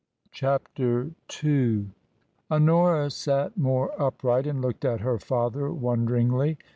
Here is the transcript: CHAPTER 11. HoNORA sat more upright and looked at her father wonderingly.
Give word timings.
CHAPTER 0.31 1.11
11. 1.29 1.93
HoNORA 2.49 3.11
sat 3.11 3.55
more 3.55 3.91
upright 4.01 4.47
and 4.47 4.59
looked 4.59 4.83
at 4.83 5.01
her 5.01 5.19
father 5.19 5.71
wonderingly. 5.71 6.57